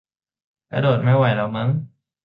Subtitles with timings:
[0.71, 1.69] กระโดดไม่ไหวแล้วมั้ง